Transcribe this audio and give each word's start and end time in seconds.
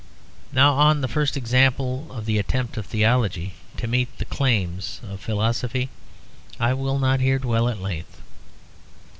Now 0.51 0.73
on 0.73 1.01
the 1.01 1.07
first 1.07 1.37
example 1.37 2.07
of 2.11 2.25
the 2.25 2.39
attempt 2.39 2.75
of 2.75 2.87
theology 2.87 3.53
to 3.77 3.85
meet 3.85 4.17
the 4.17 4.25
claims 4.25 4.99
of 5.07 5.19
philosophy 5.21 5.89
I 6.59 6.73
will 6.73 6.97
not 6.97 7.19
here 7.19 7.37
dwell 7.37 7.69
at 7.69 7.79
length. 7.79 8.19